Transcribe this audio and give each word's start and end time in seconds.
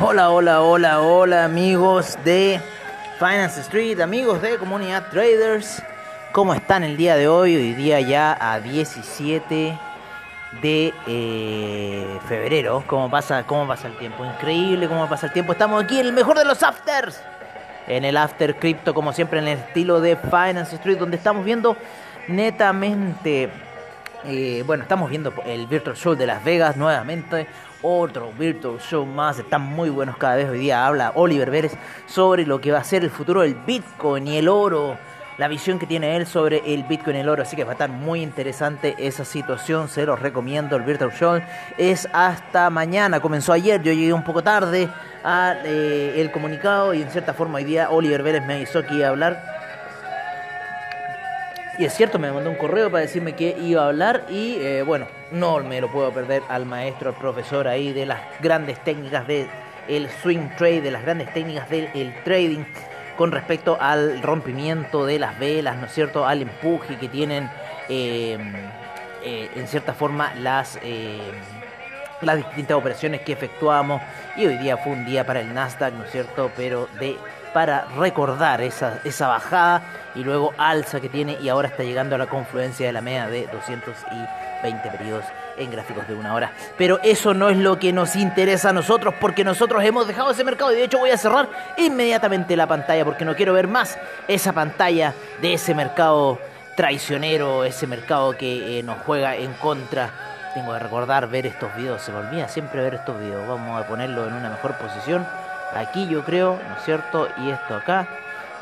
Hola, 0.00 0.30
hola, 0.30 0.62
hola, 0.62 1.00
hola 1.00 1.44
amigos 1.44 2.18
de 2.24 2.60
Finance 3.18 3.60
Street, 3.60 4.00
amigos 4.00 4.40
de 4.40 4.56
Comunidad 4.56 5.10
Traders. 5.10 5.82
¿Cómo 6.32 6.54
están 6.54 6.82
el 6.82 6.96
día 6.96 7.14
de 7.14 7.28
hoy? 7.28 7.54
Hoy 7.54 7.74
día 7.74 8.00
ya 8.00 8.36
a 8.40 8.58
17 8.58 9.78
de 10.62 10.94
eh, 11.06 12.18
febrero. 12.26 12.82
¿Cómo 12.86 13.10
pasa, 13.10 13.44
¿Cómo 13.44 13.68
pasa 13.68 13.88
el 13.88 13.98
tiempo? 13.98 14.24
Increíble 14.24 14.88
cómo 14.88 15.08
pasa 15.08 15.26
el 15.26 15.32
tiempo. 15.32 15.52
Estamos 15.52 15.84
aquí 15.84 16.00
en 16.00 16.06
el 16.06 16.12
mejor 16.12 16.38
de 16.38 16.44
los 16.44 16.62
afters. 16.62 17.20
En 17.86 18.04
el 18.04 18.16
After 18.16 18.56
Crypto, 18.56 18.94
como 18.94 19.12
siempre, 19.12 19.40
en 19.40 19.48
el 19.48 19.58
estilo 19.58 20.00
de 20.00 20.16
Finance 20.16 20.76
Street, 20.76 20.98
donde 20.98 21.16
estamos 21.16 21.44
viendo 21.44 21.76
netamente... 22.28 23.50
eh, 24.24 24.62
bueno, 24.66 24.82
estamos 24.82 25.10
viendo 25.10 25.32
el 25.46 25.66
Virtual 25.66 25.96
Show 25.96 26.14
de 26.14 26.26
Las 26.26 26.44
Vegas 26.44 26.76
nuevamente. 26.76 27.46
Otro 27.82 28.32
Virtual 28.32 28.78
Show 28.80 29.06
más. 29.06 29.38
Están 29.38 29.62
muy 29.62 29.90
buenos 29.90 30.16
cada 30.16 30.36
vez. 30.36 30.48
Hoy 30.48 30.58
día 30.58 30.86
habla 30.86 31.12
Oliver 31.14 31.50
Vélez 31.50 31.76
sobre 32.06 32.44
lo 32.44 32.60
que 32.60 32.72
va 32.72 32.78
a 32.78 32.84
ser 32.84 33.04
el 33.04 33.10
futuro 33.10 33.42
del 33.42 33.54
Bitcoin 33.54 34.26
y 34.26 34.38
el 34.38 34.48
oro 34.48 34.98
la 35.38 35.46
visión 35.46 35.78
que 35.78 35.86
tiene 35.86 36.16
él 36.16 36.26
sobre 36.26 36.74
el 36.74 36.82
Bitcoin 36.82 37.16
y 37.16 37.20
el 37.20 37.28
oro. 37.28 37.42
Así 37.42 37.54
que 37.54 37.62
va 37.62 37.70
a 37.70 37.74
estar 37.74 37.90
muy 37.90 38.22
interesante 38.22 38.96
esa 38.98 39.24
situación. 39.24 39.88
Se 39.88 40.04
los 40.04 40.18
recomiendo. 40.20 40.76
El 40.76 40.82
Virtual 40.82 41.12
Show 41.12 41.40
es 41.78 42.08
hasta 42.12 42.68
mañana. 42.70 43.20
Comenzó 43.20 43.52
ayer. 43.52 43.80
Yo 43.82 43.92
llegué 43.92 44.12
un 44.12 44.24
poco 44.24 44.42
tarde 44.42 44.88
al 45.22 45.64
el 45.64 46.30
comunicado 46.32 46.92
y 46.92 47.02
en 47.02 47.10
cierta 47.10 47.34
forma 47.34 47.58
hoy 47.58 47.64
día 47.64 47.90
Oliver 47.90 48.22
Vélez 48.22 48.44
me 48.44 48.54
avisó 48.54 48.84
que 48.84 48.94
iba 48.94 49.06
a 49.06 49.10
hablar. 49.10 49.57
Y 51.78 51.84
es 51.84 51.94
cierto, 51.94 52.18
me 52.18 52.32
mandó 52.32 52.50
un 52.50 52.56
correo 52.56 52.90
para 52.90 53.02
decirme 53.02 53.34
que 53.34 53.56
iba 53.60 53.84
a 53.84 53.88
hablar 53.88 54.26
y 54.28 54.56
eh, 54.56 54.82
bueno, 54.82 55.06
no 55.30 55.60
me 55.60 55.80
lo 55.80 55.90
puedo 55.90 56.12
perder 56.12 56.42
al 56.48 56.66
maestro, 56.66 57.10
al 57.10 57.16
profesor 57.16 57.68
ahí 57.68 57.92
de 57.92 58.04
las 58.04 58.20
grandes 58.40 58.82
técnicas 58.82 59.26
del 59.28 59.48
el 59.86 60.08
swing 60.22 60.48
trade, 60.56 60.82
de 60.82 60.90
las 60.90 61.02
grandes 61.02 61.32
técnicas 61.32 61.70
del 61.70 61.88
el 61.94 62.14
trading 62.24 62.64
con 63.16 63.32
respecto 63.32 63.76
al 63.80 64.22
rompimiento 64.22 65.04
de 65.04 65.18
las 65.18 65.38
velas, 65.38 65.76
¿no 65.76 65.86
es 65.86 65.92
cierto? 65.92 66.24
Al 66.24 66.42
empuje 66.42 66.96
que 66.98 67.08
tienen 67.08 67.50
eh, 67.88 68.38
eh, 69.24 69.50
en 69.56 69.66
cierta 69.66 69.92
forma 69.92 70.32
las, 70.36 70.78
eh, 70.82 71.18
las 72.20 72.36
distintas 72.36 72.76
operaciones 72.76 73.22
que 73.22 73.32
efectuamos. 73.32 74.00
Y 74.36 74.46
hoy 74.46 74.56
día 74.58 74.76
fue 74.76 74.92
un 74.92 75.04
día 75.04 75.26
para 75.26 75.40
el 75.40 75.52
Nasdaq, 75.52 75.94
¿no 75.94 76.04
es 76.04 76.12
cierto? 76.12 76.52
Pero 76.56 76.88
de 77.00 77.16
para 77.52 77.86
recordar 77.96 78.60
esa, 78.60 79.00
esa 79.04 79.28
bajada 79.28 79.82
y 80.14 80.24
luego 80.24 80.52
alza 80.58 81.00
que 81.00 81.08
tiene 81.08 81.38
y 81.40 81.48
ahora 81.48 81.68
está 81.68 81.82
llegando 81.82 82.14
a 82.14 82.18
la 82.18 82.26
confluencia 82.26 82.86
de 82.86 82.92
la 82.92 83.00
media 83.00 83.28
de 83.28 83.46
220 83.46 84.90
periodos 84.90 85.24
en 85.56 85.70
gráficos 85.70 86.06
de 86.08 86.14
una 86.14 86.34
hora. 86.34 86.52
Pero 86.76 87.00
eso 87.02 87.34
no 87.34 87.50
es 87.50 87.56
lo 87.56 87.78
que 87.78 87.92
nos 87.92 88.16
interesa 88.16 88.70
a 88.70 88.72
nosotros 88.72 89.14
porque 89.20 89.44
nosotros 89.44 89.82
hemos 89.84 90.06
dejado 90.06 90.30
ese 90.30 90.44
mercado 90.44 90.72
y 90.72 90.76
de 90.76 90.84
hecho 90.84 90.98
voy 90.98 91.10
a 91.10 91.18
cerrar 91.18 91.48
inmediatamente 91.76 92.56
la 92.56 92.66
pantalla 92.66 93.04
porque 93.04 93.24
no 93.24 93.34
quiero 93.34 93.52
ver 93.52 93.68
más 93.68 93.98
esa 94.26 94.52
pantalla 94.52 95.14
de 95.40 95.54
ese 95.54 95.74
mercado 95.74 96.38
traicionero, 96.76 97.64
ese 97.64 97.86
mercado 97.86 98.36
que 98.36 98.78
eh, 98.78 98.82
nos 98.82 98.98
juega 98.98 99.36
en 99.36 99.52
contra. 99.54 100.10
Tengo 100.54 100.72
que 100.72 100.78
recordar 100.78 101.28
ver 101.28 101.46
estos 101.46 101.74
videos, 101.76 102.02
se 102.02 102.12
me 102.12 102.18
olvida 102.18 102.48
siempre 102.48 102.80
ver 102.80 102.94
estos 102.94 103.18
videos. 103.18 103.46
Vamos 103.46 103.80
a 103.80 103.86
ponerlo 103.86 104.26
en 104.26 104.34
una 104.34 104.48
mejor 104.48 104.76
posición. 104.78 105.26
Aquí 105.74 106.08
yo 106.08 106.24
creo, 106.24 106.58
¿no 106.68 106.76
es 106.76 106.82
cierto? 106.84 107.28
Y 107.38 107.50
esto 107.50 107.76
acá. 107.76 108.08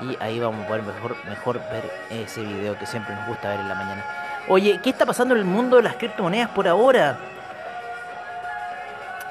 Y 0.01 0.17
ahí 0.21 0.39
vamos 0.39 0.65
a 0.65 0.69
poder 0.69 0.83
mejor, 0.83 1.17
mejor 1.29 1.61
ver 1.71 1.91
ese 2.11 2.43
video 2.43 2.79
que 2.79 2.87
siempre 2.87 3.15
nos 3.15 3.27
gusta 3.27 3.49
ver 3.49 3.61
en 3.61 3.69
la 3.69 3.75
mañana. 3.75 4.05
Oye, 4.49 4.81
¿qué 4.83 4.91
está 4.91 5.07
pasando 5.07 5.35
en 5.35 5.41
el 5.41 5.47
mundo 5.47 5.77
de 5.77 5.83
las 5.83 5.97
criptomonedas 5.97 6.51
por 6.51 6.69
ahora? 6.69 7.19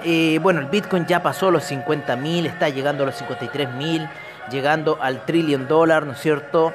Eh, 0.03 0.39
bueno, 0.41 0.59
el 0.59 0.65
Bitcoin 0.67 1.05
ya 1.05 1.23
pasó 1.23 1.51
los 1.51 1.69
50.000, 1.71 2.47
está 2.47 2.69
llegando 2.69 3.03
a 3.03 3.07
los 3.07 3.21
53.000, 3.21 4.09
llegando 4.51 4.97
al 5.01 5.23
trillion 5.25 5.67
dólar, 5.67 6.05
¿no 6.05 6.13
es 6.13 6.19
cierto? 6.19 6.73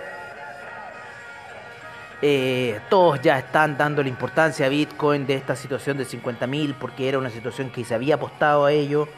Eh, 2.23 2.81
todos 2.91 3.21
ya 3.23 3.39
están 3.39 3.79
dando 3.79 4.03
la 4.03 4.09
importancia 4.09 4.67
a 4.67 4.69
Bitcoin 4.69 5.27
de 5.27 5.35
esta 5.35 5.57
situación 5.57 5.97
de 5.97 6.05
50.000 6.05 6.75
porque 6.75 7.09
era 7.09 7.19
una 7.19 7.31
situación 7.31 7.71
que 7.71 7.85
se 7.85 7.95
había 7.95 8.17
apostado 8.17 8.67
a 8.67 8.73
ello. 8.73 9.09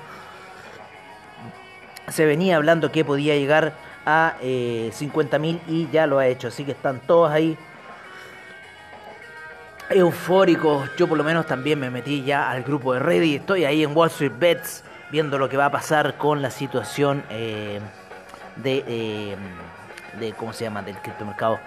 Se 2.08 2.26
venía 2.26 2.56
hablando 2.56 2.92
que 2.92 3.04
podía 3.04 3.36
llegar 3.36 3.72
a 4.04 4.36
eh, 4.40 4.90
50.000 4.92 5.60
y 5.68 5.88
ya 5.90 6.06
lo 6.06 6.18
ha 6.18 6.26
hecho, 6.26 6.48
así 6.48 6.64
que 6.64 6.72
están 6.72 7.00
todos 7.00 7.30
ahí 7.30 7.56
eufóricos. 9.90 10.90
Yo 10.96 11.08
por 11.08 11.18
lo 11.18 11.24
menos 11.24 11.46
también 11.46 11.78
me 11.78 11.90
metí 11.90 12.24
ya 12.24 12.50
al 12.50 12.62
grupo 12.62 12.94
de 12.94 13.00
Reddit. 13.00 13.40
Estoy 13.40 13.64
ahí 13.64 13.82
en 13.82 13.96
Wall 13.96 14.08
Street 14.08 14.32
Bets 14.38 14.84
viendo 15.10 15.38
lo 15.38 15.48
que 15.48 15.56
va 15.56 15.66
a 15.66 15.70
pasar 15.70 16.16
con 16.16 16.42
la 16.42 16.50
situación 16.50 17.22
eh, 17.30 17.80
de, 18.56 18.84
eh, 18.86 19.36
de, 20.18 20.32
¿cómo 20.32 20.52
se 20.52 20.64
llama? 20.64 20.82
Del 20.82 20.96
criptomercado. 20.96 21.58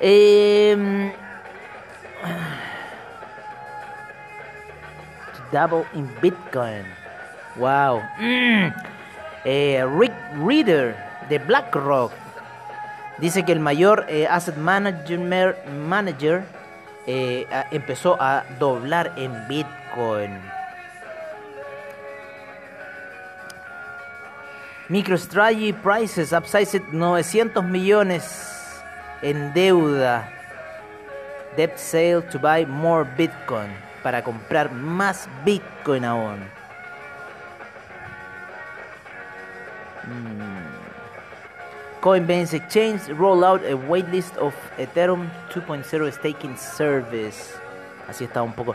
Eh, 0.00 1.12
double 5.52 5.84
in 5.94 6.10
Bitcoin. 6.20 6.84
Wow. 7.56 8.02
Mm. 8.18 8.89
Eh, 9.44 9.82
Rick 9.98 10.12
Reader 10.36 10.94
de 11.30 11.38
BlackRock 11.38 12.12
dice 13.18 13.42
que 13.44 13.52
el 13.52 13.60
mayor 13.60 14.04
eh, 14.08 14.26
asset 14.26 14.56
manager, 14.56 15.56
manager 15.88 16.44
eh, 17.06 17.46
empezó 17.70 18.20
a 18.20 18.44
doblar 18.58 19.12
en 19.16 19.32
Bitcoin. 19.48 20.38
MicroStrategy 24.90 25.72
Prices 25.72 26.32
upsized 26.32 26.82
900 26.92 27.64
millones 27.64 28.82
en 29.22 29.54
deuda. 29.54 30.28
Debt 31.56 31.78
sale 31.78 32.22
to 32.22 32.38
buy 32.38 32.66
more 32.66 33.04
Bitcoin. 33.16 33.70
Para 34.02 34.22
comprar 34.22 34.70
más 34.72 35.28
Bitcoin 35.44 36.04
aún. 36.04 36.59
Coinbase 42.00 42.54
Exchange 42.54 43.08
roll 43.10 43.44
out 43.44 43.62
a 43.64 43.76
waitlist 43.76 44.36
of 44.38 44.54
Ethereum 44.78 45.30
2.0 45.50 46.12
staking 46.12 46.56
service. 46.56 47.54
Así 48.08 48.24
está 48.24 48.42
un 48.42 48.52
poco. 48.52 48.74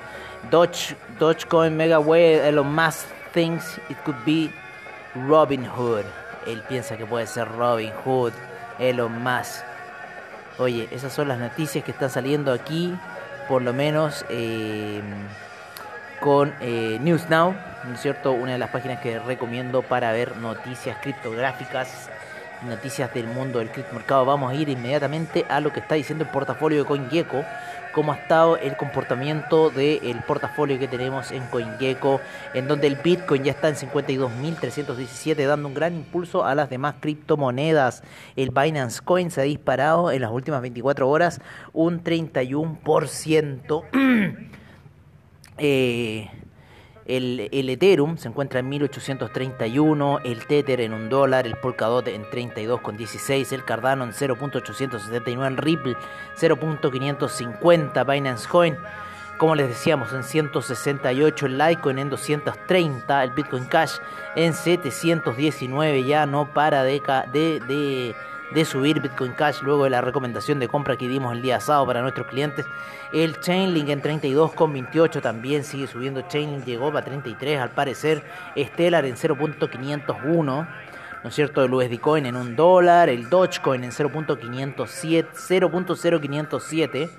Doge, 0.51 0.95
Dogecoin 1.19 1.75
Mega 1.75 1.99
Way, 1.99 2.47
Elon 2.47 2.67
Musk 2.73 3.07
thinks 3.33 3.79
it 3.89 3.97
could 4.05 4.23
be 4.25 4.51
Robin 5.15 5.65
Hood. 5.65 6.05
Él 6.45 6.61
piensa 6.69 6.95
que 6.97 7.05
puede 7.05 7.25
ser 7.25 7.47
Robin 7.57 7.91
Hood, 8.05 8.33
Elon 8.79 9.23
Musk. 9.23 9.63
Oye, 10.59 10.87
esas 10.91 11.11
son 11.11 11.27
las 11.27 11.39
noticias 11.39 11.83
que 11.83 11.91
están 11.91 12.09
saliendo 12.09 12.53
aquí, 12.53 12.95
por 13.49 13.61
lo 13.61 13.73
menos 13.73 14.23
eh, 14.29 15.01
con 16.19 16.53
eh, 16.61 16.97
News 17.01 17.29
Now, 17.29 17.53
¿no 17.85 17.93
es 17.93 18.01
cierto? 18.01 18.31
Una 18.31 18.53
de 18.53 18.57
las 18.57 18.69
páginas 18.69 19.01
que 19.01 19.19
recomiendo 19.19 19.81
para 19.81 20.11
ver 20.11 20.37
noticias 20.37 20.97
criptográficas, 21.01 22.09
noticias 22.67 23.13
del 23.13 23.27
mundo 23.27 23.59
del 23.59 23.69
criptomercado. 23.69 24.25
Vamos 24.25 24.51
a 24.51 24.55
ir 24.55 24.69
inmediatamente 24.69 25.45
a 25.49 25.59
lo 25.59 25.71
que 25.71 25.79
está 25.79 25.95
diciendo 25.95 26.23
el 26.23 26.31
portafolio 26.31 26.79
de 26.79 26.85
CoinGecko, 26.85 27.43
cómo 27.93 28.11
ha 28.11 28.15
estado 28.15 28.57
el 28.57 28.75
comportamiento 28.75 29.69
del 29.69 30.17
portafolio 30.27 30.79
que 30.79 30.87
tenemos 30.87 31.31
en 31.31 31.45
CoinGecko, 31.47 32.19
en 32.53 32.67
donde 32.67 32.87
el 32.87 32.95
Bitcoin 32.95 33.43
ya 33.43 33.51
está 33.51 33.69
en 33.69 33.75
52.317, 33.75 35.45
dando 35.45 35.67
un 35.67 35.73
gran 35.73 35.95
impulso 35.95 36.45
a 36.45 36.55
las 36.55 36.69
demás 36.69 36.95
criptomonedas. 36.99 38.03
El 38.35 38.51
Binance 38.51 39.01
Coin 39.01 39.31
se 39.31 39.41
ha 39.41 39.45
disparado 39.45 40.11
en 40.11 40.21
las 40.21 40.31
últimas 40.31 40.61
24 40.61 41.07
horas 41.07 41.41
un 41.73 42.03
31%. 42.03 43.83
Eh, 45.57 46.29
el, 47.05 47.49
el 47.51 47.69
Ethereum 47.69 48.17
se 48.17 48.27
encuentra 48.27 48.59
en 48.59 48.69
1831, 48.69 50.19
el 50.23 50.47
Tether 50.47 50.81
en 50.81 50.93
un 50.93 51.07
dólar, 51.07 51.45
el 51.45 51.55
Polkadot 51.55 52.07
en 52.07 52.23
32,16, 52.25 53.51
el 53.53 53.63
Cardano 53.63 54.03
en 54.03 54.11
0.879, 54.11 55.47
el 55.47 55.57
Ripple 55.57 55.95
0.550, 56.39 58.11
Binance 58.11 58.47
Coin, 58.49 58.75
como 59.37 59.53
les 59.53 59.67
decíamos, 59.67 60.13
en 60.13 60.23
168, 60.23 61.45
el 61.45 61.57
Litecoin 61.57 61.99
en 61.99 62.09
230, 62.09 63.23
el 63.23 63.31
Bitcoin 63.31 63.65
Cash 63.65 63.97
en 64.35 64.53
719, 64.53 66.05
ya 66.05 66.25
no 66.25 66.51
para 66.53 66.83
de, 66.83 67.01
de, 67.31 67.59
de, 67.59 68.15
de 68.53 68.65
subir 68.65 69.01
Bitcoin 69.01 69.33
Cash 69.33 69.61
luego 69.61 69.85
de 69.85 69.89
la 69.89 70.01
recomendación 70.01 70.59
de 70.59 70.67
compra 70.67 70.97
que 70.97 71.07
dimos 71.07 71.33
el 71.33 71.41
día 71.41 71.59
sábado 71.59 71.87
para 71.87 72.01
nuestros 72.01 72.27
clientes. 72.27 72.65
El 73.11 73.39
Chainlink 73.39 73.89
en 73.89 74.01
32,28 74.01 75.21
también 75.21 75.63
sigue 75.63 75.87
subiendo. 75.87 76.21
Chainlink 76.21 76.65
llegó 76.65 76.95
a 76.95 77.01
33 77.01 77.59
al 77.59 77.71
parecer. 77.71 78.23
Stellar 78.55 79.05
en 79.05 79.15
0.501. 79.15 80.67
¿No 81.23 81.29
es 81.29 81.35
cierto? 81.35 81.63
El 81.63 81.73
USD 81.73 81.99
Coin 81.99 82.27
en 82.27 82.35
un 82.35 82.55
dólar. 82.55 83.09
El 83.09 83.29
Dogecoin 83.29 83.83
en 83.83 83.91
0.507. 83.91 85.25
0.0507. 85.33 87.09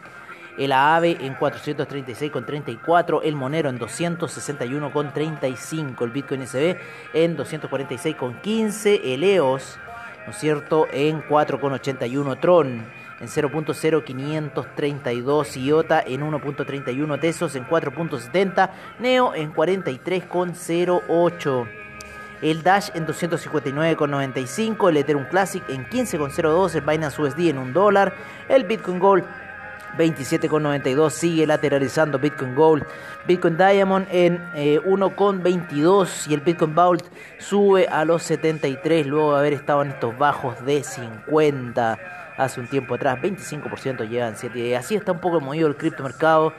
el 0.59 0.73
AAVE 0.73 1.19
en 1.21 1.37
436,34, 1.37 3.21
el 3.23 3.37
Monero 3.37 3.69
en 3.69 3.79
261,35, 3.79 6.03
el 6.03 6.11
Bitcoin 6.11 6.47
SB 6.47 6.79
en 7.13 7.37
246,15, 7.37 9.03
el 9.05 9.23
EOS, 9.23 9.79
¿no 10.27 10.33
es 10.33 10.39
cierto?, 10.39 10.87
en 10.93 11.23
4,81, 11.23 12.41
Tron 12.41 12.85
en 13.21 13.29
0.0532, 13.29 15.57
IOTA 15.57 16.03
en 16.07 16.21
1.31, 16.21 17.21
Tesos 17.21 17.57
en 17.57 17.67
4.70, 17.67 18.71
Neo 18.99 19.35
en 19.35 19.55
43,08 19.55 21.67
el 22.43 22.63
Dash 22.63 22.91
en 22.95 23.07
259,95, 23.07 24.91
el 24.91 24.99
Ethereum 24.99 25.25
Classic 25.27 25.63
en 25.69 25.89
15,02, 25.89 26.75
el 26.75 26.83
Binance 26.83 27.23
USD 27.23 27.49
en 27.49 27.57
1 27.59 27.73
dólar, 27.73 28.15
el 28.49 28.65
Bitcoin 28.65 28.99
Gold 28.99 29.25
27,92 29.99 31.11
sigue 31.11 31.47
lateralizando 31.47 32.19
Bitcoin 32.19 32.55
Gold, 32.55 32.85
Bitcoin 33.27 33.57
Diamond 33.57 34.07
en 34.11 34.39
1,22 34.55 36.07
eh, 36.07 36.31
y 36.31 36.35
el 36.35 36.41
Bitcoin 36.41 36.75
Vault 36.75 37.05
sube 37.39 37.87
a 37.89 38.05
los 38.05 38.23
73 38.25 39.07
luego 39.07 39.33
de 39.33 39.39
haber 39.39 39.53
estado 39.55 39.83
en 39.83 39.91
estos 39.91 40.17
bajos 40.19 40.65
de 40.65 40.83
50 40.83 41.99
hace 42.37 42.61
un 42.61 42.67
tiempo 42.69 42.95
atrás, 42.95 43.19
25% 43.21 44.09
llevan 44.09 44.37
7 44.37 44.59
días. 44.59 44.85
Así 44.85 44.95
está 44.95 45.13
un 45.13 45.21
poco 45.21 45.41
movido 45.41 45.69
el 45.69 45.77
criptomercado 45.77 46.53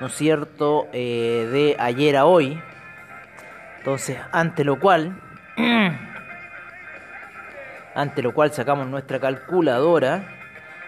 ¿no 0.00 0.06
es 0.06 0.14
cierto?, 0.14 0.86
eh, 0.92 1.48
de 1.50 1.76
ayer 1.78 2.16
a 2.16 2.24
hoy. 2.24 2.62
Entonces, 3.78 4.18
ante 4.30 4.62
lo 4.62 4.78
cual, 4.78 5.20
ante 7.94 8.22
lo 8.22 8.32
cual 8.32 8.52
sacamos 8.52 8.86
nuestra 8.86 9.18
calculadora 9.18 10.28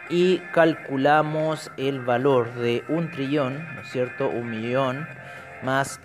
y 0.08 0.38
calculamos 0.52 1.72
el 1.76 2.00
valor 2.00 2.54
de 2.54 2.84
un 2.88 3.11
trillón, 3.11 3.66
¿no 3.75 3.81
es 3.81 3.90
cierto?, 3.90 4.28
un 4.28 4.50
millón 4.50 5.08
más 5.62 6.00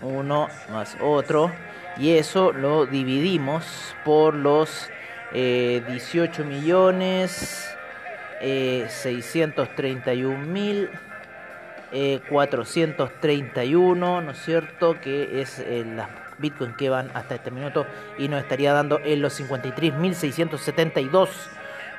uno 0.00 0.48
más 0.70 0.96
otro 1.00 1.50
y 1.96 2.12
eso 2.16 2.52
lo 2.52 2.86
dividimos 2.86 3.64
por 4.04 4.34
los 4.34 4.88
18 5.32 5.34
eh, 5.34 6.44
millones 6.44 7.68
eh, 8.40 8.86
631 8.88 10.38
mil 10.46 10.88
431 12.28 14.20
eh, 14.20 14.22
¿no 14.22 14.30
es 14.30 14.38
cierto? 14.38 15.00
que 15.00 15.40
es 15.40 15.58
eh, 15.58 15.84
las 15.86 16.08
bitcoin 16.38 16.74
que 16.74 16.88
van 16.88 17.10
hasta 17.14 17.34
este 17.34 17.50
minuto 17.50 17.84
y 18.16 18.28
nos 18.28 18.40
estaría 18.42 18.72
dando 18.72 19.00
en 19.04 19.20
los 19.22 19.40
53.672 19.40 21.28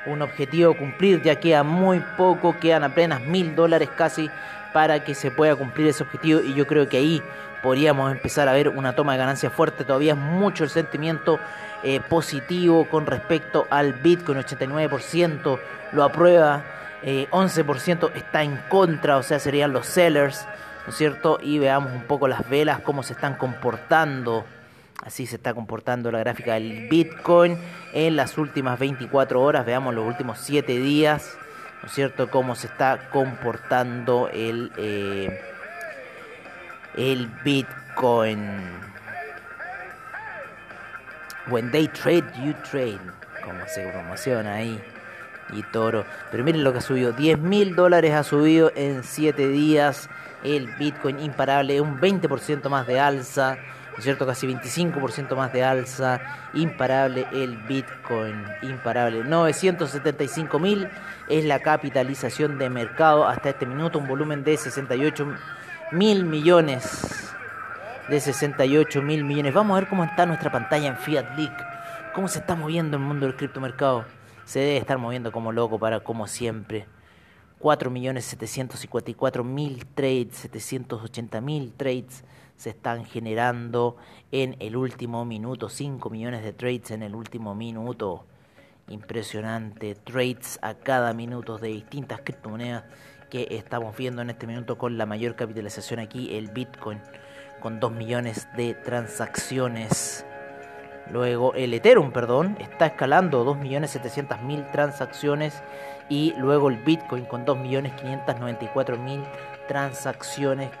un 0.06 0.22
objetivo 0.22 0.74
cumplir 0.74 1.20
ya 1.22 1.38
queda 1.38 1.62
muy 1.62 2.02
poco 2.16 2.58
quedan 2.58 2.84
apenas 2.84 3.20
mil 3.20 3.54
dólares 3.54 3.90
casi 3.96 4.30
para 4.72 5.04
que 5.04 5.14
se 5.14 5.30
pueda 5.30 5.56
cumplir 5.56 5.88
ese 5.88 6.04
objetivo 6.04 6.40
y 6.40 6.54
yo 6.54 6.66
creo 6.66 6.88
que 6.88 6.96
ahí 6.96 7.22
podríamos 7.62 8.12
empezar 8.12 8.48
a 8.48 8.52
ver 8.52 8.68
una 8.68 8.94
toma 8.94 9.12
de 9.12 9.18
ganancia 9.18 9.50
fuerte. 9.50 9.84
Todavía 9.84 10.12
es 10.12 10.18
mucho 10.18 10.64
el 10.64 10.70
sentimiento 10.70 11.38
eh, 11.82 12.00
positivo 12.00 12.86
con 12.88 13.06
respecto 13.06 13.66
al 13.70 13.94
Bitcoin, 13.94 14.38
89% 14.38 15.58
lo 15.92 16.04
aprueba, 16.04 16.62
11% 17.02 18.08
eh, 18.08 18.12
está 18.14 18.42
en 18.42 18.58
contra, 18.68 19.16
o 19.16 19.22
sea, 19.22 19.38
serían 19.38 19.72
los 19.72 19.86
sellers, 19.86 20.46
¿no 20.86 20.90
es 20.90 20.96
cierto? 20.96 21.38
Y 21.42 21.58
veamos 21.58 21.92
un 21.92 22.02
poco 22.02 22.28
las 22.28 22.48
velas, 22.48 22.80
cómo 22.80 23.02
se 23.02 23.14
están 23.14 23.34
comportando. 23.34 24.44
Así 25.02 25.24
se 25.24 25.36
está 25.36 25.54
comportando 25.54 26.12
la 26.12 26.18
gráfica 26.18 26.54
del 26.54 26.88
Bitcoin 26.88 27.58
en 27.94 28.16
las 28.16 28.36
últimas 28.36 28.78
24 28.78 29.40
horas. 29.40 29.64
Veamos 29.64 29.94
los 29.94 30.06
últimos 30.06 30.38
7 30.40 30.76
días, 30.76 31.38
¿no 31.80 31.88
es 31.88 31.94
cierto? 31.94 32.28
Cómo 32.30 32.54
se 32.54 32.66
está 32.66 33.08
comportando 33.10 34.28
el... 34.32 34.70
Eh, 34.76 35.40
el 36.96 37.28
Bitcoin. 37.44 38.40
When 41.48 41.70
they 41.70 41.88
trade, 41.88 42.24
you 42.44 42.54
trade. 42.70 43.00
Como 43.44 43.66
se 43.66 43.86
promociona 43.88 44.54
ahí. 44.54 44.80
Y 45.52 45.62
toro. 45.64 46.04
Pero 46.30 46.44
miren 46.44 46.62
lo 46.62 46.72
que 46.72 46.78
ha 46.78 46.82
subido. 46.82 47.12
10 47.12 47.38
mil 47.38 47.74
dólares 47.74 48.12
ha 48.14 48.22
subido 48.22 48.70
en 48.76 49.02
7 49.02 49.48
días. 49.48 50.08
El 50.44 50.68
Bitcoin 50.76 51.18
imparable. 51.20 51.80
Un 51.80 52.00
20% 52.00 52.68
más 52.68 52.86
de 52.86 53.00
alza. 53.00 53.56
¿No 53.96 54.02
cierto? 54.02 54.26
Casi 54.26 54.46
25% 54.46 55.34
más 55.34 55.52
de 55.52 55.64
alza. 55.64 56.20
Imparable 56.54 57.26
el 57.32 57.56
Bitcoin. 57.56 58.44
Imparable. 58.62 59.24
975 59.24 60.58
mil 60.58 60.88
es 61.28 61.44
la 61.44 61.58
capitalización 61.58 62.58
de 62.58 62.70
mercado 62.70 63.26
hasta 63.26 63.50
este 63.50 63.66
minuto. 63.66 63.98
Un 63.98 64.06
volumen 64.06 64.44
de 64.44 64.56
68 64.56 65.26
mil 65.92 66.24
millones. 66.24 67.34
De 68.08 68.20
68 68.20 69.02
mil 69.02 69.24
millones. 69.24 69.54
Vamos 69.54 69.76
a 69.76 69.80
ver 69.80 69.88
cómo 69.88 70.04
está 70.04 70.26
nuestra 70.26 70.50
pantalla 70.50 70.88
en 70.88 70.96
Fiat 70.96 71.36
League. 71.36 71.56
Cómo 72.14 72.28
se 72.28 72.40
está 72.40 72.54
moviendo 72.54 72.96
el 72.96 73.02
mundo 73.02 73.26
del 73.26 73.36
criptomercado. 73.36 74.04
Se 74.44 74.60
debe 74.60 74.76
estar 74.78 74.98
moviendo 74.98 75.32
como 75.32 75.52
loco 75.52 75.78
para 75.78 76.00
como 76.00 76.26
siempre. 76.26 76.86
4 77.58 77.90
millones 77.90 78.24
754 78.24 79.44
mil 79.44 79.84
trades, 79.86 80.36
780 80.36 81.40
mil 81.40 81.72
trades 81.74 82.24
se 82.56 82.70
están 82.70 83.04
generando 83.04 83.96
en 84.32 84.56
el 84.60 84.76
último 84.76 85.24
minuto. 85.24 85.68
5 85.68 86.10
millones 86.10 86.42
de 86.42 86.52
trades 86.52 86.90
en 86.90 87.02
el 87.02 87.14
último 87.14 87.54
minuto. 87.54 88.26
Impresionante. 88.88 89.94
Trades 89.94 90.58
a 90.62 90.74
cada 90.74 91.12
minuto 91.14 91.58
de 91.58 91.68
distintas 91.68 92.20
criptomonedas 92.22 92.84
que 93.30 93.46
estamos 93.50 93.96
viendo 93.96 94.20
en 94.20 94.30
este 94.30 94.46
minuto 94.46 94.76
con 94.76 94.98
la 94.98 95.06
mayor 95.06 95.36
capitalización 95.36 96.00
aquí, 96.00 96.36
el 96.36 96.50
Bitcoin, 96.50 97.00
con 97.60 97.80
2 97.80 97.92
millones 97.92 98.48
de 98.56 98.74
transacciones. 98.74 100.26
Luego 101.10 101.54
el 101.54 101.72
Ethereum, 101.72 102.12
perdón, 102.12 102.56
está 102.60 102.86
escalando 102.86 103.44
2.700.000 103.44 104.70
transacciones 104.70 105.62
y 106.08 106.34
luego 106.36 106.68
el 106.68 106.76
Bitcoin 106.76 107.24
con 107.24 107.46
2.594.000 107.46 109.24
transacciones 109.24 109.49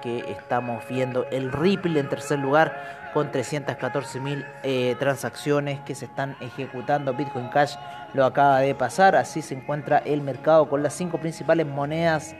que 0.02 0.24
estamos 0.28 0.82
viendo. 0.88 1.24
El 1.30 1.52
Ripple 1.52 2.00
en 2.00 2.08
tercer 2.08 2.38
lugar 2.40 3.10
con 3.14 3.30
314.000 3.30 4.44
eh, 4.62 4.96
transacciones 4.98 5.80
que 5.80 5.94
se 5.94 6.06
están 6.06 6.36
ejecutando. 6.40 7.14
Bitcoin 7.14 7.48
Cash 7.48 7.76
lo 8.14 8.24
acaba 8.24 8.60
de 8.60 8.74
pasar. 8.74 9.14
Así 9.14 9.42
se 9.42 9.54
encuentra 9.54 9.98
el 9.98 10.22
mercado 10.22 10.68
con 10.68 10.82
las 10.82 10.94
cinco 10.94 11.18
principales 11.18 11.66
monedas 11.66 12.34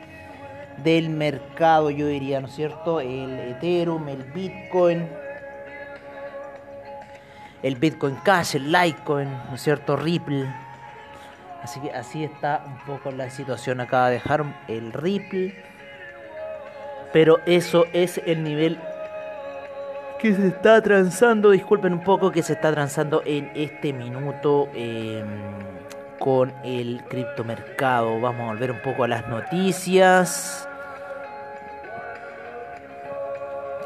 del 0.83 1.11
mercado, 1.11 1.91
yo 1.91 2.07
diría, 2.07 2.41
¿no 2.41 2.49
es 2.49 2.55
cierto? 2.55 3.01
El 3.01 3.39
Ethereum, 3.39 4.09
el 4.09 4.25
Bitcoin, 4.25 5.09
el 7.63 7.77
Bitcoin 7.77 8.17
Cash, 8.25 8.57
el 8.57 8.73
Litecoin, 8.73 9.31
¿no 9.49 9.55
es 9.55 9.63
cierto? 9.63 9.97
Ripple. 9.97 10.53
Así 11.63 11.79
que 11.81 11.91
así 11.93 12.25
está 12.25 12.65
un 12.67 12.79
poco 12.87 13.11
la 13.13 13.29
situación. 13.31 13.81
Acaba 13.81 14.09
de 14.09 14.15
dejar 14.15 14.45
el 14.67 14.93
Ripple. 14.93 15.70
Pero 17.13 17.39
eso 17.47 17.87
es 17.93 18.21
el 18.25 18.45
nivel 18.45 18.79
que 20.19 20.35
se 20.35 20.49
está 20.49 20.81
transando. 20.83 21.51
Disculpen 21.51 21.93
un 21.93 22.05
poco 22.05 22.31
que 22.31 22.43
se 22.43 22.53
está 22.53 22.73
transando 22.73 23.23
en 23.25 23.51
este 23.55 23.93
minuto. 23.93 24.69
Em, 24.75 25.27
con 26.21 26.53
el 26.63 27.03
criptomercado. 27.09 28.21
Vamos 28.21 28.43
a 28.43 28.53
volver 28.53 28.71
un 28.71 28.81
poco 28.83 29.05
a 29.05 29.09
las 29.09 29.27
noticias. 29.27 30.69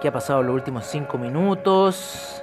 ¿Qué 0.03 0.09
ha 0.09 0.13
pasado 0.13 0.41
en 0.41 0.49
los 0.49 0.57
últimos 0.57 0.85
5 0.85 1.17
minutos? 1.17 2.43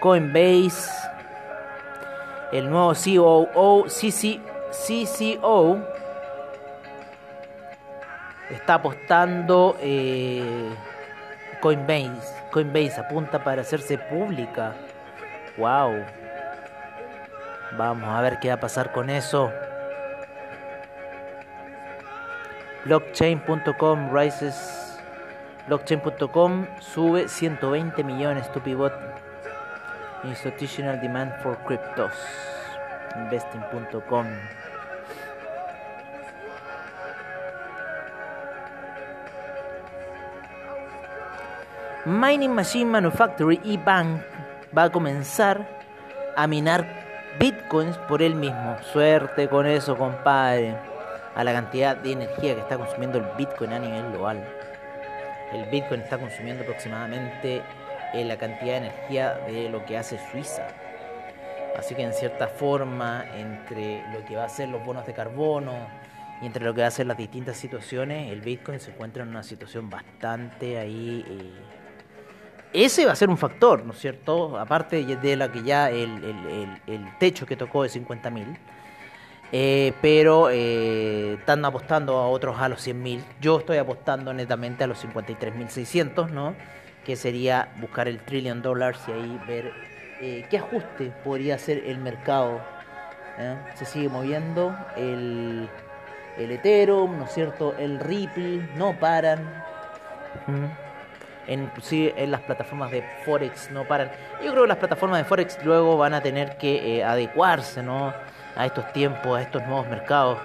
Coinbase. 0.00 0.90
El 2.52 2.68
nuevo 2.68 2.92
COO, 2.94 3.88
CC, 3.88 4.40
CCO 4.72 5.78
está 8.50 8.74
apostando, 8.74 9.76
eh, 9.80 10.74
Coinbase. 11.60 12.34
Coinbase 12.50 13.00
apunta 13.00 13.42
para 13.42 13.62
hacerse 13.62 13.98
pública. 13.98 14.74
Wow. 15.56 16.04
Vamos 17.76 18.08
a 18.08 18.20
ver 18.20 18.38
qué 18.40 18.48
va 18.48 18.54
a 18.54 18.60
pasar 18.60 18.92
con 18.92 19.10
eso. 19.10 19.52
Blockchain.com 22.84 24.10
rises. 24.12 24.98
Blockchain.com 25.66 26.66
sube 26.80 27.28
120 27.28 28.02
millones 28.02 28.50
to 28.52 28.60
pivot. 28.60 28.92
Institutional 30.24 31.00
demand 31.00 31.32
for 31.42 31.56
cryptos. 31.64 32.14
Investing.com. 33.16 34.26
Mining 42.06 42.54
Machine 42.54 42.90
Manufactory 42.90 43.60
y 43.62 43.76
Bank 43.76 44.22
va 44.76 44.84
a 44.84 44.90
comenzar 44.90 45.68
a 46.34 46.46
minar 46.46 46.86
bitcoins 47.38 47.98
por 48.08 48.22
él 48.22 48.34
mismo. 48.34 48.74
Suerte 48.90 49.48
con 49.48 49.66
eso, 49.66 49.98
compadre. 49.98 50.74
A 51.34 51.44
la 51.44 51.52
cantidad 51.52 51.94
de 51.96 52.12
energía 52.12 52.54
que 52.54 52.62
está 52.62 52.78
consumiendo 52.78 53.18
el 53.18 53.26
bitcoin 53.36 53.74
a 53.74 53.78
nivel 53.78 54.12
global. 54.12 54.42
El 55.52 55.66
bitcoin 55.66 56.00
está 56.00 56.16
consumiendo 56.16 56.62
aproximadamente 56.62 57.62
eh, 58.14 58.24
la 58.24 58.38
cantidad 58.38 58.80
de 58.80 58.86
energía 58.86 59.34
de 59.46 59.68
lo 59.68 59.84
que 59.84 59.98
hace 59.98 60.18
Suiza. 60.30 60.68
Así 61.78 61.94
que 61.94 62.02
en 62.02 62.14
cierta 62.14 62.48
forma, 62.48 63.26
entre 63.34 64.02
lo 64.10 64.24
que 64.24 64.36
va 64.36 64.44
a 64.44 64.48
ser 64.48 64.70
los 64.70 64.82
bonos 64.86 65.06
de 65.06 65.12
carbono 65.12 65.74
y 66.40 66.46
entre 66.46 66.64
lo 66.64 66.72
que 66.72 66.80
va 66.80 66.86
a 66.86 66.90
ser 66.90 67.06
las 67.06 67.18
distintas 67.18 67.58
situaciones, 67.58 68.32
el 68.32 68.40
Bitcoin 68.40 68.80
se 68.80 68.90
encuentra 68.90 69.22
en 69.22 69.28
una 69.28 69.42
situación 69.42 69.90
bastante 69.90 70.78
ahí 70.78 71.24
eh, 71.28 71.79
ese 72.72 73.04
va 73.04 73.12
a 73.12 73.16
ser 73.16 73.28
un 73.28 73.36
factor, 73.36 73.84
¿no 73.84 73.92
es 73.92 73.98
cierto? 73.98 74.58
Aparte 74.58 75.04
de 75.04 75.36
la 75.36 75.50
que 75.50 75.62
ya 75.62 75.90
el, 75.90 76.20
techo 77.18 77.46
que 77.46 77.56
tocó 77.56 77.82
de 77.82 77.88
50 77.88 78.30
mil. 78.30 78.46
Eh, 79.52 79.92
pero 80.00 80.48
eh, 80.48 81.34
están 81.40 81.64
apostando 81.64 82.16
a 82.18 82.28
otros 82.28 82.60
a 82.60 82.68
los 82.68 82.86
100.000. 82.86 83.20
Yo 83.40 83.58
estoy 83.58 83.78
apostando 83.78 84.32
netamente 84.32 84.84
a 84.84 84.86
los 84.86 85.04
53.600, 85.04 86.30
¿no? 86.30 86.54
Que 87.04 87.16
sería 87.16 87.72
buscar 87.80 88.06
el 88.06 88.20
trillion 88.20 88.62
dollars 88.62 89.00
y 89.08 89.12
ahí 89.12 89.40
ver 89.48 89.72
eh, 90.20 90.46
qué 90.48 90.58
ajuste 90.58 91.12
podría 91.24 91.56
hacer 91.56 91.82
el 91.86 91.98
mercado. 91.98 92.60
Se 93.74 93.86
sigue 93.86 94.10
moviendo 94.10 94.76
el, 94.94 95.66
el 96.36 96.50
Ethereum, 96.50 97.18
¿no 97.18 97.24
es 97.24 97.32
cierto? 97.32 97.74
El 97.78 97.98
Ripple, 97.98 98.68
no 98.76 99.00
paran 99.00 99.64
en, 101.50 101.70
en 101.90 102.30
las 102.30 102.40
plataformas 102.42 102.90
de 102.92 103.04
Forex 103.24 103.70
no 103.72 103.84
paran. 103.84 104.10
Yo 104.42 104.52
creo 104.52 104.62
que 104.62 104.68
las 104.68 104.78
plataformas 104.78 105.18
de 105.18 105.24
Forex 105.24 105.58
luego 105.64 105.98
van 105.98 106.14
a 106.14 106.22
tener 106.22 106.56
que 106.56 106.98
eh, 106.98 107.04
adecuarse 107.04 107.82
¿no? 107.82 108.14
a 108.56 108.66
estos 108.66 108.92
tiempos, 108.92 109.36
a 109.36 109.42
estos 109.42 109.62
nuevos 109.66 109.88
mercados. 109.88 110.38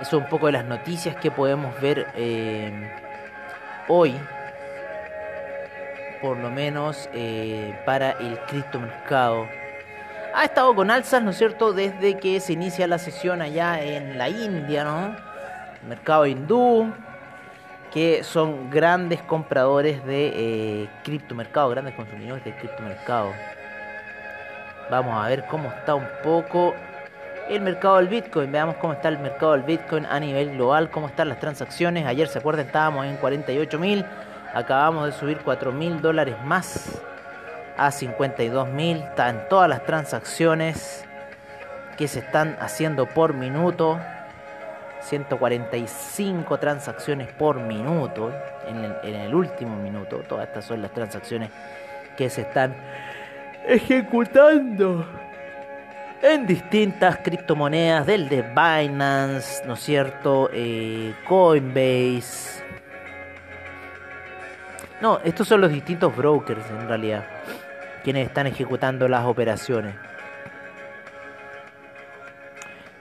Eso 0.00 0.18
es 0.18 0.22
un 0.22 0.28
poco 0.28 0.46
de 0.46 0.52
las 0.52 0.66
noticias 0.66 1.16
que 1.16 1.30
podemos 1.30 1.80
ver 1.80 2.08
eh, 2.14 2.70
hoy, 3.88 4.14
por 6.20 6.36
lo 6.36 6.50
menos 6.50 7.08
eh, 7.14 7.74
para 7.86 8.10
el 8.10 8.38
criptomercado. 8.40 9.48
Ha 10.34 10.44
estado 10.44 10.74
con 10.74 10.90
alzas, 10.90 11.22
¿no 11.22 11.30
es 11.30 11.38
cierto?, 11.38 11.72
desde 11.72 12.18
que 12.18 12.40
se 12.40 12.52
inicia 12.52 12.86
la 12.86 12.98
sesión 12.98 13.40
allá 13.40 13.82
en 13.82 14.18
la 14.18 14.28
India, 14.28 14.84
¿no? 14.84 15.16
Mercado 15.88 16.26
hindú, 16.26 16.92
que 17.96 18.22
son 18.24 18.68
grandes 18.68 19.22
compradores 19.22 20.04
de 20.04 20.82
eh, 20.82 20.88
criptomercado, 21.02 21.70
grandes 21.70 21.94
consumidores 21.94 22.44
de 22.44 22.54
criptomercado. 22.54 23.32
Vamos 24.90 25.16
a 25.16 25.26
ver 25.28 25.46
cómo 25.46 25.70
está 25.70 25.94
un 25.94 26.06
poco 26.22 26.74
el 27.48 27.62
mercado 27.62 27.96
del 27.96 28.08
Bitcoin. 28.08 28.52
Veamos 28.52 28.76
cómo 28.76 28.92
está 28.92 29.08
el 29.08 29.18
mercado 29.18 29.52
del 29.52 29.62
Bitcoin 29.62 30.04
a 30.04 30.20
nivel 30.20 30.50
global, 30.50 30.90
cómo 30.90 31.06
están 31.06 31.30
las 31.30 31.40
transacciones. 31.40 32.04
Ayer, 32.04 32.28
se 32.28 32.38
acuerdan, 32.38 32.66
estábamos 32.66 33.06
en 33.06 33.16
48 33.16 33.78
mil. 33.78 34.04
Acabamos 34.52 35.06
de 35.06 35.12
subir 35.12 35.38
4 35.42 35.72
mil 35.72 36.02
dólares 36.02 36.36
más 36.44 37.00
a 37.78 37.90
52 37.90 38.68
mil. 38.68 38.98
Están 38.98 39.48
todas 39.48 39.70
las 39.70 39.86
transacciones 39.86 41.06
que 41.96 42.08
se 42.08 42.18
están 42.18 42.58
haciendo 42.60 43.06
por 43.06 43.32
minuto. 43.32 43.98
145 45.06 46.58
transacciones 46.58 47.32
por 47.32 47.60
minuto 47.60 48.32
en 48.66 49.14
el, 49.14 49.34
último 49.34 49.76
minuto. 49.76 50.18
Todas 50.28 50.48
estas 50.48 50.64
son 50.64 50.82
las 50.82 50.92
transacciones 50.92 51.50
que 52.16 52.28
se 52.28 52.42
están 52.42 52.74
ejecutando 53.66 55.06
en 56.22 56.46
distintas 56.46 57.18
criptomonedas 57.18 58.06
del 58.06 58.28
de 58.28 58.42
Binance, 58.42 59.64
¿no 59.66 59.74
es 59.74 59.80
cierto? 59.80 60.50
Eh, 60.52 61.14
Coinbase. 61.26 62.64
No, 65.00 65.20
estos 65.22 65.46
son 65.46 65.60
los 65.60 65.70
distintos 65.70 66.16
brokers 66.16 66.68
en 66.70 66.88
realidad, 66.88 67.26
quienes 68.02 68.26
están 68.26 68.46
ejecutando 68.46 69.06
las 69.08 69.24
operaciones 69.24 69.94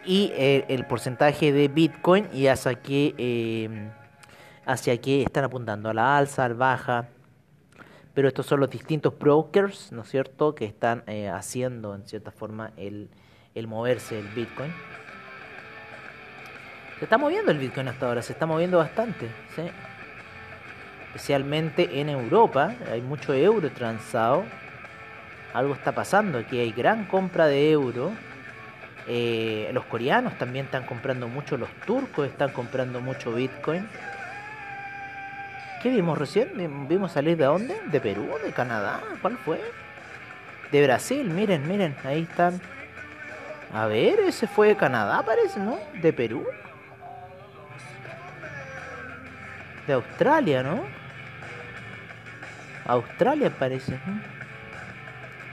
y 0.06 0.32
eh, 0.36 0.66
el 0.70 0.86
porcentaje 0.86 1.52
de 1.52 1.68
Bitcoin 1.68 2.30
y 2.32 2.48
hacia 2.48 2.76
qué, 2.76 3.16
eh, 3.18 3.90
hacia 4.66 5.00
qué 5.02 5.24
están 5.24 5.44
apuntando, 5.44 5.90
a 5.90 5.94
la 5.94 6.18
alza, 6.18 6.46
al 6.46 6.54
baja. 6.54 7.10
Pero 8.14 8.28
estos 8.28 8.46
son 8.46 8.62
los 8.62 8.70
distintos 8.70 9.18
brokers, 9.18 9.92
¿no 9.92 10.04
es 10.04 10.10
cierto?, 10.10 10.56
que 10.56 10.66
están 10.66 11.04
eh, 11.08 11.28
haciendo 11.28 11.96
en 11.96 12.06
cierta 12.06 12.32
forma 12.32 12.72
el, 12.78 13.10
el 13.56 13.68
moverse 13.68 14.16
del 14.16 14.28
Bitcoin. 14.30 14.72
Se 17.00 17.06
está 17.06 17.18
moviendo 17.18 17.52
el 17.52 17.58
Bitcoin 17.58 17.90
hasta 17.90 18.08
ahora, 18.08 18.22
se 18.22 18.32
está 18.32 18.46
moviendo 18.46 18.78
bastante, 18.78 19.28
¿sí? 19.56 19.64
especialmente 21.08 22.00
en 22.00 22.10
Europa, 22.10 22.76
hay 22.92 23.02
mucho 23.02 23.34
euro 23.34 23.70
transado. 23.72 24.44
Algo 25.54 25.74
está 25.74 25.94
pasando 25.94 26.38
aquí, 26.38 26.60
hay 26.60 26.72
gran 26.72 27.06
compra 27.06 27.48
de 27.48 27.72
euro 27.72 28.12
eh, 29.08 29.70
los 29.74 29.86
coreanos 29.86 30.38
también 30.38 30.66
están 30.66 30.86
comprando 30.86 31.28
mucho, 31.28 31.58
los 31.58 31.70
turcos 31.86 32.28
están 32.28 32.52
comprando 32.52 33.02
mucho 33.02 33.34
Bitcoin. 33.34 33.88
¿Qué 35.82 35.90
vimos 35.90 36.18
recién? 36.18 36.88
¿Vimos 36.88 37.12
salir 37.12 37.38
de 37.38 37.46
dónde? 37.46 37.80
¿De 37.92 38.02
Perú? 38.02 38.28
¿De 38.44 38.52
Canadá? 38.52 39.04
¿Cuál 39.22 39.38
fue? 39.38 39.62
De 40.72 40.84
Brasil, 40.84 41.30
miren, 41.30 41.68
miren, 41.68 41.96
ahí 42.04 42.24
están. 42.24 42.60
A 43.72 43.86
ver, 43.86 44.20
ese 44.22 44.48
fue 44.48 44.70
de 44.70 44.78
Canadá, 44.78 45.22
parece, 45.24 45.60
¿no? 45.60 45.78
De 46.02 46.12
Perú. 46.12 46.44
De 49.86 49.94
Australia, 49.94 50.64
¿no? 50.64 50.84
Australia 52.86 53.52
parece. 53.52 54.00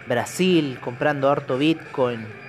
Brasil 0.06 0.78
comprando 0.80 1.30
harto 1.30 1.59
Bitcoin. 1.59 2.41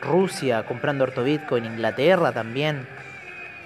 Rusia 0.00 0.64
comprando 0.64 1.04
harto 1.04 1.22
Bitcoin, 1.22 1.64
Inglaterra 1.64 2.32
también, 2.32 2.86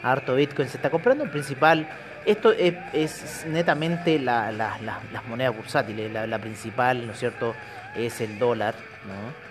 harto 0.03 0.35
Bitcoin 0.35 0.69
se 0.69 0.76
está 0.76 0.91
comprando. 0.91 1.25
El 1.25 1.31
principal, 1.31 1.88
esto 2.26 2.53
es, 2.53 3.45
netamente 3.49 4.19
la, 4.19 4.53
las 4.53 5.26
monedas 5.29 5.57
bursátiles, 5.57 6.12
la, 6.12 6.38
principal, 6.38 7.07
¿no 7.07 7.12
es 7.12 7.19
cierto?, 7.19 7.55
es 7.97 8.21
el 8.21 8.38
dólar, 8.38 8.75
¿no? 9.07 9.45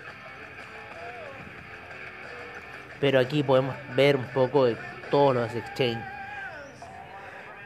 Pero 2.99 3.19
aquí 3.19 3.43
podemos 3.43 3.75
ver 3.95 4.15
un 4.15 4.25
poco 4.25 4.65
de 4.65 4.77
todos 5.09 5.35
los 5.35 5.53
exchanges. 5.55 6.05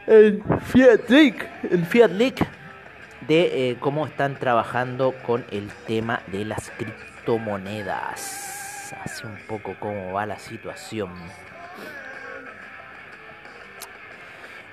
El 0.05 0.41
Fiat 0.61 1.09
Leak, 1.09 1.49
el 1.71 1.85
Fiat 1.85 2.11
Leak 2.11 2.47
de 3.27 3.71
eh, 3.71 3.77
cómo 3.79 4.05
están 4.07 4.35
trabajando 4.35 5.13
con 5.25 5.45
el 5.51 5.69
tema 5.85 6.21
de 6.27 6.45
las 6.45 6.71
criptomonedas 6.77 8.56
así 8.93 9.25
un 9.25 9.37
poco 9.47 9.75
cómo 9.79 10.13
va 10.13 10.25
la 10.25 10.39
situación. 10.39 11.09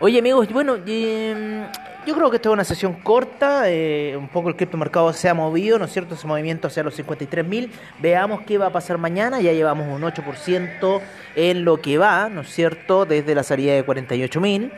Oye 0.00 0.18
amigos, 0.18 0.52
bueno, 0.52 0.76
em, 0.86 1.64
yo 2.04 2.14
creo 2.14 2.28
que 2.28 2.36
esta 2.36 2.48
es 2.48 2.52
una 2.52 2.64
sesión 2.64 2.94
corta, 2.94 3.70
eh, 3.70 4.16
un 4.16 4.28
poco 4.28 4.48
el 4.48 4.56
criptomercado 4.56 5.12
se 5.12 5.28
ha 5.28 5.34
movido, 5.34 5.78
¿no 5.78 5.84
es 5.84 5.92
cierto? 5.92 6.14
Ese 6.14 6.26
movimiento 6.26 6.66
hacia 6.66 6.82
los 6.82 6.98
53.000, 6.98 7.70
veamos 8.00 8.40
qué 8.42 8.58
va 8.58 8.66
a 8.66 8.72
pasar 8.72 8.98
mañana, 8.98 9.40
ya 9.40 9.52
llevamos 9.52 9.86
un 9.86 10.02
8% 10.02 11.00
en 11.36 11.64
lo 11.64 11.80
que 11.80 11.96
va, 11.96 12.28
¿no 12.28 12.40
es 12.42 12.52
cierto? 12.52 13.06
Desde 13.06 13.34
la 13.34 13.44
salida 13.44 13.72
de 13.74 13.86
48.000. 13.86 14.70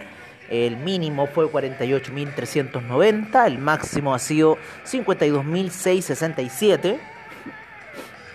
El 0.50 0.76
mínimo 0.76 1.26
fue 1.26 1.46
48.390, 1.46 3.46
el 3.46 3.58
máximo 3.58 4.14
ha 4.14 4.20
sido 4.20 4.58
52.667. 4.84 7.15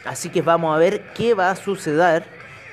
Así 0.06 0.30
que 0.30 0.42
vamos 0.42 0.76
a 0.76 0.80
ver 0.80 1.02
qué 1.14 1.34
va 1.34 1.52
a 1.52 1.56
suceder 1.56 2.24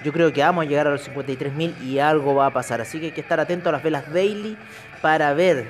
Yo 0.03 0.13
creo 0.13 0.33
que 0.33 0.43
vamos 0.43 0.65
a 0.65 0.69
llegar 0.69 0.87
a 0.87 0.91
los 0.91 1.09
53.000 1.09 1.83
y 1.83 1.99
algo 1.99 2.35
va 2.35 2.47
a 2.47 2.53
pasar. 2.53 2.81
Así 2.81 3.01
que 3.01 3.07
hay 3.07 3.13
que 3.13 3.21
estar 3.21 3.41
atento 3.41 3.69
a 3.69 3.73
las 3.73 3.83
velas 3.83 4.13
daily 4.13 4.57
para 5.03 5.33
ver 5.35 5.67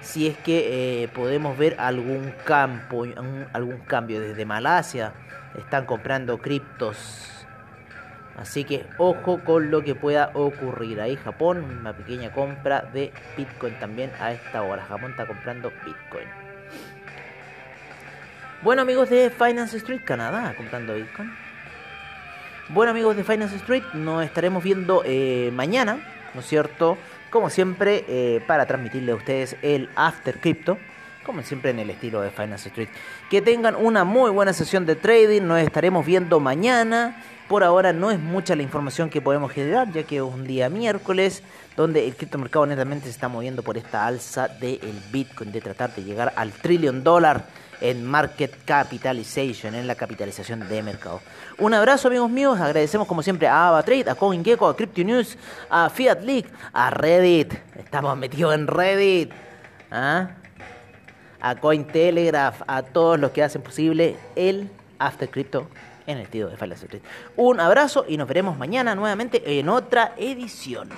si 0.00 0.26
es 0.26 0.36
que 0.38 1.02
eh, 1.02 1.08
podemos 1.08 1.56
ver 1.56 1.76
algún 1.78 2.32
campo, 2.44 3.04
algún 3.52 3.78
cambio 3.78 4.20
desde 4.20 4.44
Malasia. 4.44 5.12
Están 5.56 5.84
comprando 5.84 6.38
criptos. 6.38 7.28
Así 8.36 8.64
que 8.64 8.86
ojo 8.98 9.40
con 9.44 9.70
lo 9.70 9.82
que 9.82 9.94
pueda 9.94 10.30
ocurrir. 10.34 11.00
Ahí 11.00 11.16
Japón, 11.16 11.64
una 11.80 11.92
pequeña 11.92 12.32
compra 12.32 12.82
de 12.92 13.12
Bitcoin 13.36 13.78
también 13.78 14.10
a 14.20 14.32
esta 14.32 14.62
hora. 14.62 14.84
Japón 14.84 15.10
está 15.10 15.26
comprando 15.26 15.70
Bitcoin. 15.84 16.41
Bueno 18.62 18.82
amigos 18.82 19.10
de 19.10 19.28
Finance 19.30 19.76
Street, 19.78 20.02
Canadá, 20.04 20.54
comprando 20.56 20.94
Bitcoin. 20.94 21.34
Bueno 22.68 22.92
amigos 22.92 23.16
de 23.16 23.24
Finance 23.24 23.56
Street, 23.56 23.82
nos 23.92 24.24
estaremos 24.24 24.62
viendo 24.62 25.02
eh, 25.04 25.50
mañana, 25.52 25.98
¿no 26.32 26.42
es 26.42 26.46
cierto? 26.46 26.96
Como 27.30 27.50
siempre, 27.50 28.04
eh, 28.06 28.40
para 28.46 28.64
transmitirle 28.66 29.10
a 29.10 29.16
ustedes 29.16 29.56
el 29.62 29.90
After 29.96 30.38
Crypto, 30.38 30.78
como 31.24 31.42
siempre 31.42 31.70
en 31.70 31.78
el 31.78 31.90
estilo 31.90 32.20
de 32.20 32.30
Finance 32.30 32.68
Street. 32.68 32.88
Que 33.30 33.42
tengan 33.42 33.76
una 33.76 34.04
muy 34.04 34.30
buena 34.30 34.52
sesión 34.52 34.86
de 34.86 34.96
trading, 34.96 35.42
nos 35.42 35.60
estaremos 35.60 36.04
viendo 36.04 36.40
mañana. 36.40 37.22
Por 37.48 37.64
ahora 37.64 37.92
no 37.92 38.10
es 38.10 38.18
mucha 38.18 38.56
la 38.56 38.62
información 38.62 39.10
que 39.10 39.20
podemos 39.20 39.52
generar, 39.52 39.90
ya 39.92 40.04
que 40.04 40.16
es 40.16 40.22
un 40.22 40.46
día 40.46 40.68
miércoles, 40.68 41.42
donde 41.76 42.06
el 42.06 42.16
criptomercado 42.16 42.64
netamente 42.66 43.06
se 43.06 43.10
está 43.10 43.28
moviendo 43.28 43.62
por 43.62 43.76
esta 43.76 44.06
alza 44.06 44.48
del 44.48 45.02
Bitcoin, 45.10 45.52
de 45.52 45.60
tratar 45.60 45.94
de 45.94 46.02
llegar 46.02 46.32
al 46.36 46.52
trillón 46.52 47.04
dólar 47.04 47.44
en 47.82 48.06
Market 48.06 48.64
Capitalization, 48.64 49.74
en 49.74 49.86
la 49.86 49.96
capitalización 49.96 50.66
de 50.68 50.82
mercado. 50.82 51.20
Un 51.58 51.74
abrazo 51.74 52.08
amigos 52.08 52.30
míos, 52.30 52.58
agradecemos 52.60 53.08
como 53.08 53.22
siempre 53.22 53.48
a 53.48 53.68
AvaTrade, 53.68 54.08
a 54.08 54.14
CoinGecko, 54.14 54.68
a 54.68 54.76
Crypto 54.76 55.02
News, 55.02 55.36
a 55.68 55.90
Fiat 55.90 56.22
League, 56.22 56.48
a 56.72 56.90
Reddit, 56.90 57.52
estamos 57.76 58.16
metidos 58.16 58.54
en 58.54 58.66
Reddit, 58.68 59.32
¿ah? 59.90 60.30
A 61.42 61.56
Cointelegraph, 61.56 62.62
a 62.66 62.82
todos 62.82 63.18
los 63.18 63.32
que 63.32 63.42
hacen 63.42 63.62
posible 63.62 64.16
el 64.36 64.70
After 64.98 65.28
Crypto 65.28 65.66
en 66.06 66.18
el 66.18 66.24
estilo 66.24 66.48
de 66.48 66.56
File 66.56 66.76
Un 67.36 67.60
abrazo 67.60 68.04
y 68.08 68.16
nos 68.16 68.28
veremos 68.28 68.56
mañana 68.56 68.94
nuevamente 68.94 69.58
en 69.58 69.68
otra 69.68 70.14
edición. 70.16 70.88